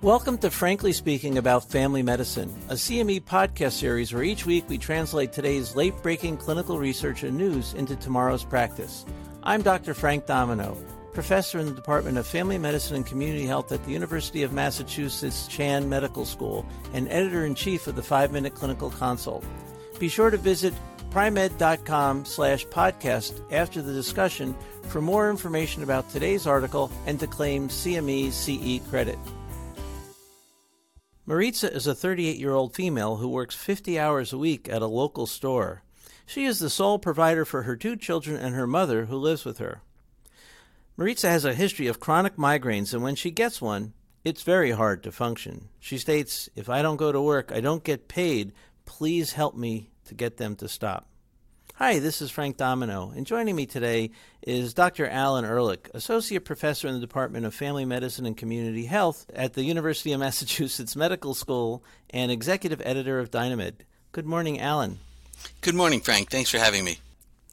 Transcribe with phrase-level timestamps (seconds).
[0.00, 4.78] Welcome to Frankly Speaking About Family Medicine, a CME podcast series where each week we
[4.78, 9.04] translate today's late breaking clinical research and news into tomorrow's practice.
[9.42, 9.94] I'm Dr.
[9.94, 10.76] Frank Domino,
[11.12, 15.48] professor in the Department of Family Medicine and Community Health at the University of Massachusetts
[15.48, 19.44] Chan Medical School and editor in chief of the Five Minute Clinical Consult.
[19.98, 20.74] Be sure to visit
[21.10, 24.54] pri-med.com slash podcast after the discussion
[24.84, 29.18] for more information about today's article and to claim CME CE credit.
[31.28, 34.86] Maritza is a 38 year old female who works 50 hours a week at a
[34.86, 35.82] local store.
[36.24, 39.58] She is the sole provider for her two children and her mother, who lives with
[39.58, 39.82] her.
[40.96, 43.92] Maritza has a history of chronic migraines, and when she gets one,
[44.24, 45.68] it's very hard to function.
[45.78, 48.52] She states, If I don't go to work, I don't get paid.
[48.86, 51.10] Please help me to get them to stop.
[51.78, 54.10] Hi, this is Frank Domino, and joining me today
[54.42, 55.06] is Dr.
[55.06, 59.62] Alan Ehrlich, Associate Professor in the Department of Family Medicine and Community Health at the
[59.62, 63.84] University of Massachusetts Medical School and Executive Editor of Dynamed.
[64.10, 64.98] Good morning, Alan.
[65.60, 66.32] Good morning, Frank.
[66.32, 66.98] Thanks for having me.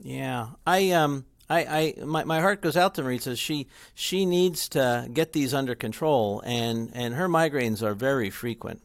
[0.02, 1.60] Yeah, I um, I,
[2.00, 3.36] I my, my heart goes out to Maritza.
[3.36, 8.82] She she needs to get these under control, and and her migraines are very frequent.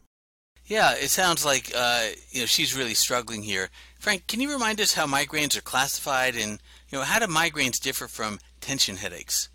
[0.71, 3.71] Yeah, it sounds like uh, you know she's really struggling here.
[3.99, 7.81] Frank, can you remind us how migraines are classified, and you know how do migraines
[7.81, 9.49] differ from tension headaches?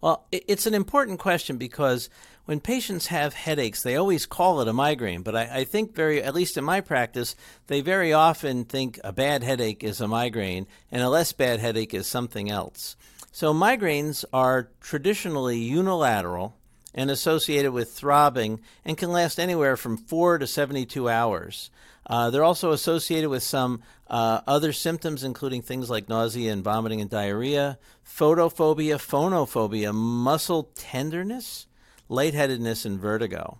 [0.00, 2.08] Well, it's an important question because
[2.44, 5.22] when patients have headaches, they always call it a migraine.
[5.22, 7.34] But I, I, think very, at least in my practice,
[7.66, 11.92] they very often think a bad headache is a migraine and a less bad headache
[11.92, 12.96] is something else.
[13.32, 16.56] So migraines are traditionally unilateral
[16.94, 21.70] and associated with throbbing and can last anywhere from 4 to 72 hours.
[22.06, 27.00] Uh, they're also associated with some uh, other symptoms, including things like nausea and vomiting
[27.00, 31.66] and diarrhea, photophobia, phonophobia, muscle tenderness,
[32.08, 33.58] lightheadedness, and vertigo.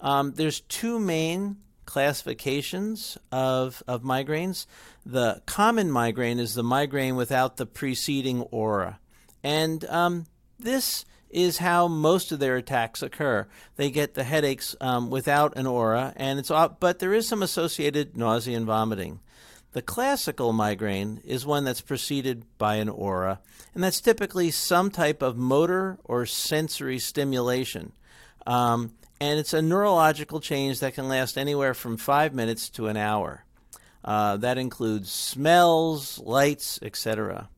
[0.00, 4.66] Um, there's two main classifications of, of migraines.
[5.04, 8.98] The common migraine is the migraine without the preceding aura.
[9.42, 10.26] And um,
[10.58, 13.46] this is how most of their attacks occur.
[13.76, 18.16] They get the headaches um, without an aura, and it's but there is some associated
[18.16, 19.20] nausea and vomiting.
[19.72, 23.40] The classical migraine is one that's preceded by an aura,
[23.72, 27.92] and that's typically some type of motor or sensory stimulation.
[28.46, 32.96] Um, and it's a neurological change that can last anywhere from five minutes to an
[32.96, 33.44] hour.
[34.04, 37.48] Uh, that includes smells, lights, etc.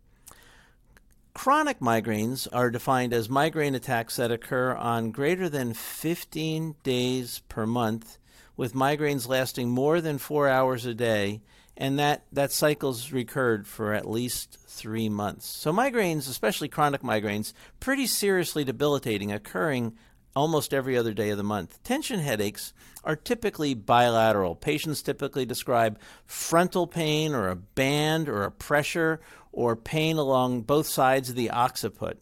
[1.35, 7.67] Chronic migraines are defined as migraine attacks that occur on greater than 15 days per
[7.67, 8.19] month,
[8.57, 11.41] with migraines lasting more than four hours a day,
[11.75, 15.47] and that, that cycle's recurred for at least three months.
[15.47, 19.95] So, migraines, especially chronic migraines, pretty seriously debilitating, occurring
[20.35, 21.83] almost every other day of the month.
[21.83, 22.73] Tension headaches
[23.05, 24.55] are typically bilateral.
[24.55, 29.21] Patients typically describe frontal pain or a band or a pressure
[29.53, 32.19] or pain along both sides of the occiput.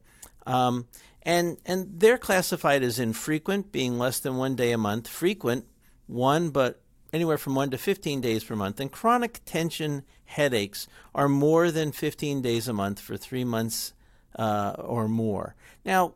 [0.47, 0.88] Um,
[1.22, 5.66] and, and they're classified as infrequent, being less than one day a month, frequent,
[6.06, 6.81] one, but
[7.12, 8.81] anywhere from one to 15 days per month.
[8.81, 13.92] And chronic tension headaches are more than 15 days a month for three months
[14.37, 15.54] uh, or more.
[15.84, 16.15] Now,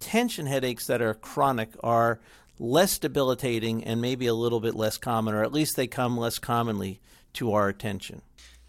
[0.00, 2.18] tension headaches that are chronic are
[2.58, 6.38] less debilitating and maybe a little bit less common, or at least they come less
[6.38, 7.00] commonly
[7.34, 8.22] to our attention.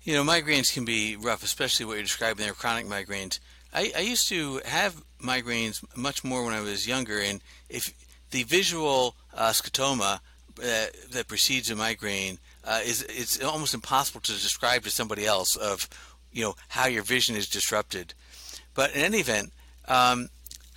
[0.04, 3.40] You know, migraines can be rough, especially what you're describing there, chronic migraines.
[3.74, 7.94] I, I used to have migraines much more when I was younger, and if
[8.32, 10.20] the visual uh, scotoma
[10.62, 15.56] uh, that precedes a migraine uh, is it's almost impossible to describe to somebody else
[15.56, 15.88] of
[16.32, 18.14] you know how your vision is disrupted.
[18.74, 19.52] But in any event,
[19.88, 20.30] um,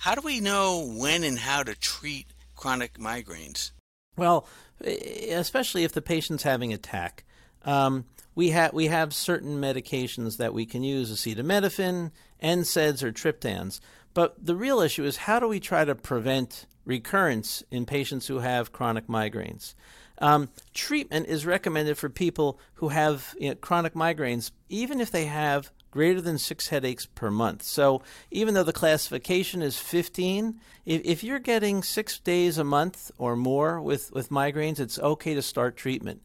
[0.03, 2.27] how do we know when and how to treat
[2.57, 3.71] chronic migraines?
[4.17, 4.45] Well,
[4.81, 7.23] especially if the patient's having attack.
[7.61, 8.03] Um,
[8.35, 12.11] we have we have certain medications that we can use: acetaminophen,
[12.43, 13.79] NSAIDs, or triptans.
[14.13, 18.39] But the real issue is how do we try to prevent recurrence in patients who
[18.39, 19.73] have chronic migraines?
[20.17, 25.25] Um, treatment is recommended for people who have you know, chronic migraines, even if they
[25.27, 27.61] have greater than six headaches per month.
[27.61, 28.01] So
[28.31, 33.35] even though the classification is 15, if, if you're getting six days a month or
[33.35, 36.23] more with, with migraines, it's okay to start treatment.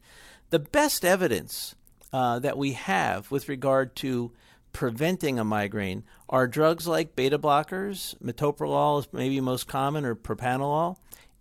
[0.48, 1.74] The best evidence
[2.14, 4.32] uh, that we have with regard to
[4.72, 10.96] preventing a migraine are drugs like beta blockers, metoprolol is maybe most common, or propanolol,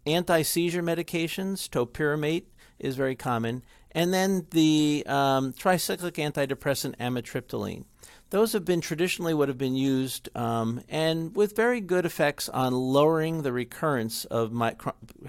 [0.05, 2.43] anti seizure medications, topiramate
[2.77, 7.85] is very common, and then the um, tricyclic antidepressant amitriptyline.
[8.29, 12.73] Those have been traditionally what have been used um, and with very good effects on
[12.73, 14.75] lowering the recurrence of mi-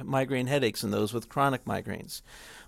[0.03, 2.23] migraine headaches in those with chronic migraines.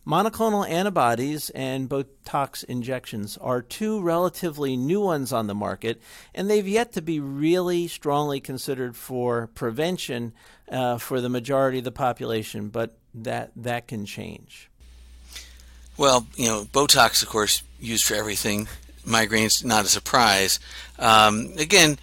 [0.07, 6.01] Monoclonal antibodies and Botox injections are two relatively new ones on the market,
[6.35, 10.33] and they've yet to be really strongly considered for prevention
[10.71, 14.71] uh, for the majority of the population, but that, that can change.
[15.99, 18.69] Well, you know, Botox, of course, used for everything.
[19.07, 20.61] Migraines, not a surprise.
[20.99, 21.99] Um, again,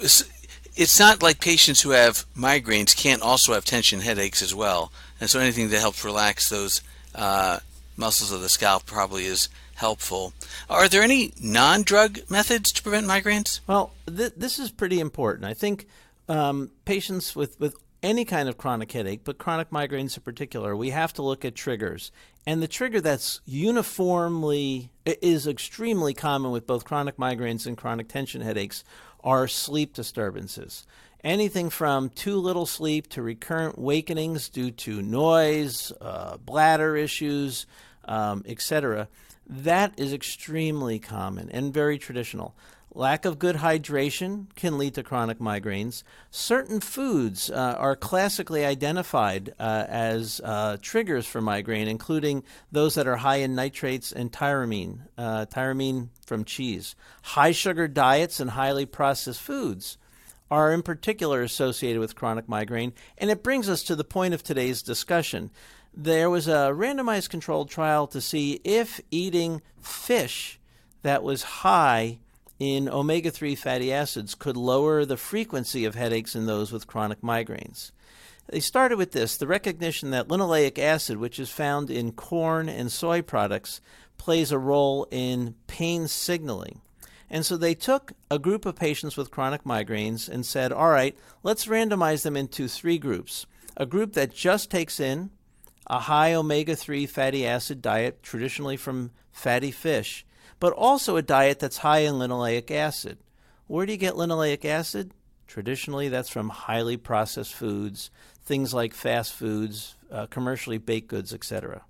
[0.00, 4.92] it's not like patients who have migraines can't also have tension headaches as well.
[5.20, 6.82] And so anything that helps relax those
[7.14, 7.58] uh,
[7.96, 10.32] muscles of the scalp probably is helpful.
[10.70, 13.60] Are there any non drug methods to prevent migraines?
[13.66, 15.44] Well, th- this is pretty important.
[15.44, 15.86] I think
[16.28, 20.90] um, patients with, with any kind of chronic headache, but chronic migraines in particular, we
[20.90, 22.12] have to look at triggers.
[22.46, 28.40] And the trigger that's uniformly is extremely common with both chronic migraines and chronic tension
[28.40, 28.84] headaches
[29.24, 30.86] are sleep disturbances.
[31.24, 37.66] Anything from too little sleep to recurrent wakenings due to noise, uh, bladder issues,
[38.04, 39.08] um, etc.
[39.46, 42.54] That is extremely common and very traditional.
[42.98, 46.02] Lack of good hydration can lead to chronic migraines.
[46.32, 52.42] Certain foods uh, are classically identified uh, as uh, triggers for migraine, including
[52.72, 56.96] those that are high in nitrates and tyramine, uh, tyramine from cheese.
[57.22, 59.96] High sugar diets and highly processed foods
[60.50, 64.42] are in particular associated with chronic migraine, and it brings us to the point of
[64.42, 65.50] today's discussion.
[65.94, 70.58] There was a randomized controlled trial to see if eating fish
[71.02, 72.18] that was high
[72.58, 77.20] in omega 3 fatty acids could lower the frequency of headaches in those with chronic
[77.20, 77.92] migraines.
[78.48, 82.90] They started with this the recognition that linoleic acid, which is found in corn and
[82.90, 83.80] soy products,
[84.16, 86.80] plays a role in pain signaling.
[87.30, 91.16] And so they took a group of patients with chronic migraines and said, all right,
[91.42, 93.46] let's randomize them into three groups.
[93.76, 95.30] A group that just takes in
[95.86, 100.24] a high omega 3 fatty acid diet, traditionally from fatty fish,
[100.60, 103.18] but also a diet that's high in linoleic acid.
[103.66, 105.12] Where do you get linoleic acid?
[105.46, 108.10] Traditionally, that's from highly processed foods,
[108.42, 111.82] things like fast foods, uh, commercially baked goods, etc.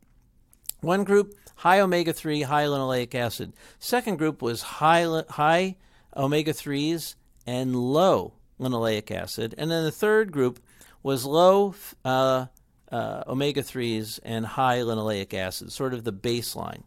[0.81, 3.53] One group, high omega 3, high linoleic acid.
[3.79, 5.77] Second group was high, high
[6.17, 7.17] omega 3s
[7.47, 9.55] and low linoleic acid.
[9.59, 10.61] And then the third group
[11.03, 11.75] was low
[12.05, 12.47] uh,
[12.93, 16.83] uh, omega 3s and high linoleic acid, sort of the baseline.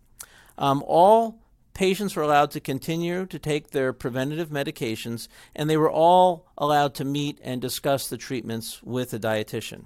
[0.58, 1.41] Um, all
[1.74, 6.94] patients were allowed to continue to take their preventative medications, and they were all allowed
[6.96, 9.86] to meet and discuss the treatments with a dietitian.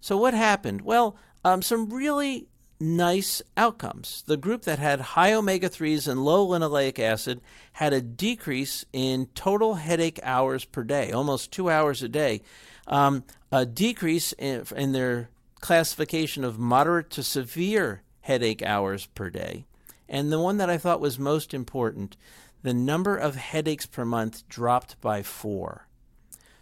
[0.00, 0.82] So, what happened?
[0.82, 2.48] Well, um, some really
[2.78, 4.22] nice outcomes.
[4.26, 7.40] The group that had high omega 3s and low linoleic acid
[7.72, 12.42] had a decrease in total headache hours per day, almost two hours a day,
[12.86, 15.30] um, a decrease in, in their
[15.60, 19.65] classification of moderate to severe headache hours per day.
[20.08, 22.16] And the one that I thought was most important,
[22.62, 25.86] the number of headaches per month dropped by four.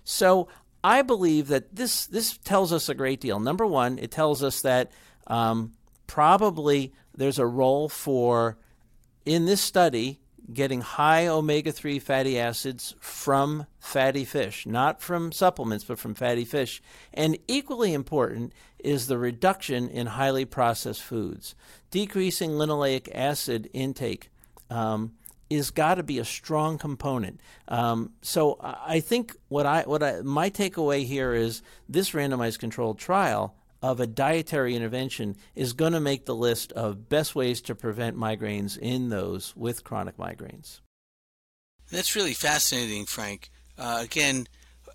[0.04, 0.48] So
[0.82, 3.40] I believe that this this tells us a great deal.
[3.40, 4.92] Number one, it tells us that
[5.26, 5.72] um,
[6.06, 8.58] probably there's a role for,
[9.24, 10.20] in this study,
[10.52, 16.44] getting high omega 3 fatty acids from fatty fish, not from supplements, but from fatty
[16.44, 16.82] fish.
[17.12, 21.54] And equally important is the reduction in highly processed foods.
[21.90, 24.30] Decreasing linoleic acid intake
[24.70, 25.12] um,
[25.48, 27.40] is got to be a strong component.
[27.68, 32.98] Um, so I think what I what I my takeaway here is this randomized controlled
[32.98, 33.54] trial
[33.84, 38.16] of a dietary intervention is going to make the list of best ways to prevent
[38.16, 40.80] migraines in those with chronic migraines.
[41.92, 43.50] That's really fascinating, Frank.
[43.76, 44.46] Uh, again,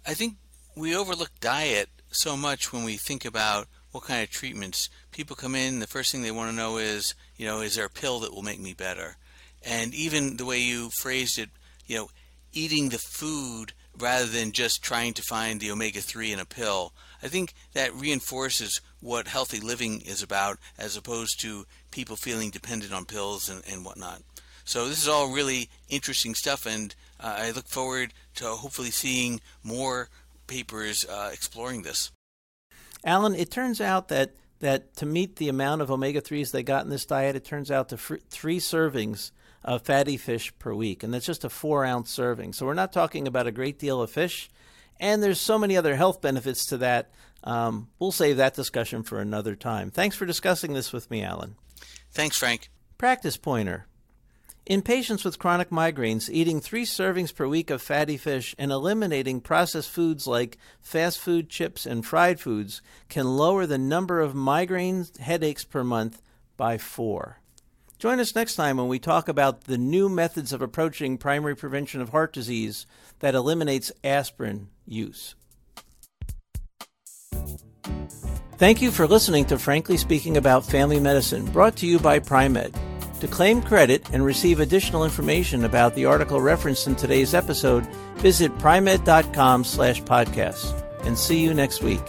[0.07, 0.37] I think
[0.75, 5.53] we overlook diet so much when we think about what kind of treatments people come
[5.53, 5.77] in.
[5.77, 8.33] The first thing they want to know is, you know, is there a pill that
[8.33, 9.17] will make me better?
[9.63, 11.51] And even the way you phrased it,
[11.85, 12.09] you know,
[12.53, 16.91] eating the food rather than just trying to find the omega 3 in a pill.
[17.21, 22.93] I think that reinforces what healthy living is about as opposed to people feeling dependent
[22.93, 24.21] on pills and, and whatnot.
[24.65, 29.41] So, this is all really interesting stuff, and uh, I look forward to hopefully seeing
[29.63, 30.09] more
[30.45, 32.11] papers uh, exploring this.
[33.03, 36.83] Alan, it turns out that, that to meet the amount of omega 3s they got
[36.83, 39.31] in this diet, it turns out to fr- three servings
[39.63, 42.53] of fatty fish per week, and that's just a four ounce serving.
[42.53, 44.49] So we're not talking about a great deal of fish,
[44.99, 47.11] and there's so many other health benefits to that.
[47.43, 49.91] Um, we'll save that discussion for another time.
[49.91, 51.55] Thanks for discussing this with me, Alan.
[52.11, 52.69] Thanks, Frank.
[52.97, 53.85] Practice pointer.
[54.65, 59.41] In patients with chronic migraines, eating three servings per week of fatty fish and eliminating
[59.41, 65.07] processed foods like fast food, chips, and fried foods can lower the number of migraine
[65.19, 66.21] headaches per month
[66.55, 67.39] by four.
[67.97, 71.99] Join us next time when we talk about the new methods of approaching primary prevention
[71.99, 72.85] of heart disease
[73.19, 75.35] that eliminates aspirin use.
[78.57, 82.77] Thank you for listening to Frankly Speaking About Family Medicine, brought to you by Pri-Med.
[83.21, 88.57] To claim credit and receive additional information about the article referenced in today's episode, visit
[88.59, 90.73] pri-med.com slash podcasts.
[91.05, 92.01] And see you next week.